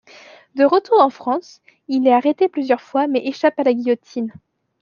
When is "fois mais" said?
2.81-3.21